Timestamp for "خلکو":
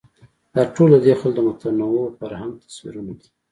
1.21-1.35